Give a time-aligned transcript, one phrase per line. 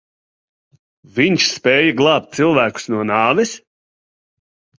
[1.19, 3.53] Viņš spēja glābt cilvēkus no nāves?